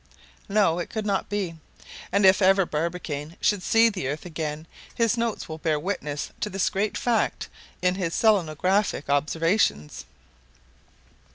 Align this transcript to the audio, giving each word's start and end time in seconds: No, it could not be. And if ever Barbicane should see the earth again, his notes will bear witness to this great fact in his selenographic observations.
No, 0.49 0.79
it 0.79 0.89
could 0.89 1.05
not 1.05 1.29
be. 1.29 1.59
And 2.11 2.25
if 2.25 2.41
ever 2.41 2.65
Barbicane 2.65 3.37
should 3.39 3.61
see 3.61 3.87
the 3.87 4.07
earth 4.07 4.25
again, 4.25 4.65
his 4.95 5.15
notes 5.15 5.47
will 5.47 5.59
bear 5.59 5.79
witness 5.79 6.31
to 6.39 6.49
this 6.49 6.71
great 6.71 6.97
fact 6.97 7.49
in 7.83 7.93
his 7.93 8.15
selenographic 8.15 9.11
observations. 9.11 10.05